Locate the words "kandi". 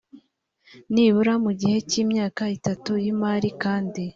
3.63-4.03